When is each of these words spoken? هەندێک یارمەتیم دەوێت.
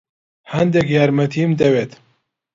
هەندێک 0.53 0.87
یارمەتیم 0.97 1.51
دەوێت. 1.61 1.91